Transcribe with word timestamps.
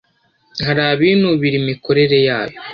hari 0.65 0.81
abinubira 0.91 1.55
imikorere 1.61 2.17
yayo. 2.27 2.57